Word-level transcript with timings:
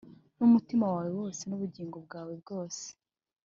n 0.37 0.39
umutima 0.47 0.85
wawe 0.93 1.11
wose 1.19 1.41
n 1.49 1.51
ubugingo 1.57 1.97
bwawe 2.05 2.33
bwose 2.41 2.85